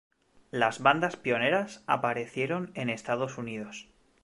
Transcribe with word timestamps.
Las 0.49 0.79
bandas 0.81 1.15
pioneras 1.15 1.83
aparecieron 1.85 2.71
en 2.73 2.89
Estados 2.89 3.37
Unidos. 3.37 3.87